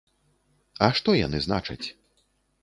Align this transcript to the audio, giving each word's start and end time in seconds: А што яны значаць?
А 0.87 0.89
што 1.01 1.15
яны 1.19 1.43
значаць? 1.47 1.85